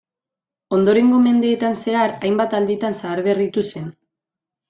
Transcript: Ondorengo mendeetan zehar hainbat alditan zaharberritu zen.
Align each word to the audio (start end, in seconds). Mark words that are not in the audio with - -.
Ondorengo 0.77 1.19
mendeetan 1.25 1.77
zehar 1.83 2.15
hainbat 2.29 2.57
alditan 2.61 2.99
zaharberritu 3.01 3.67
zen. 3.75 3.89